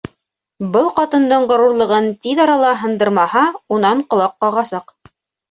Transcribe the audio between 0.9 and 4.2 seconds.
ҡатындың ғорурлығын тиҙ арала һындырмаһа, унан